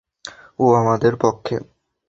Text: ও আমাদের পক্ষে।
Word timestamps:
ও 0.59 0.65
আমাদের 0.75 1.13
পক্ষে। 1.15 1.55